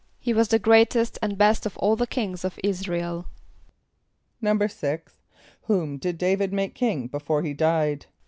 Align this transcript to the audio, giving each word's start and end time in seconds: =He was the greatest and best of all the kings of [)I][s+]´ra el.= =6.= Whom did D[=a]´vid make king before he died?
=He 0.19 0.33
was 0.33 0.47
the 0.47 0.57
greatest 0.57 1.19
and 1.21 1.37
best 1.37 1.63
of 1.67 1.77
all 1.77 1.95
the 1.95 2.07
kings 2.07 2.43
of 2.43 2.57
[)I][s+]´ra 2.63 3.01
el.= 3.01 3.27
=6.= 4.41 5.01
Whom 5.67 5.97
did 5.99 6.17
D[=a]´vid 6.17 6.51
make 6.51 6.73
king 6.73 7.05
before 7.05 7.43
he 7.43 7.53
died? 7.53 8.07